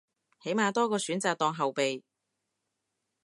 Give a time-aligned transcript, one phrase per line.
[0.41, 2.01] 起碼多個選擇當後備